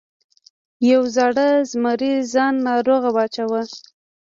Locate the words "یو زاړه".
0.91-1.47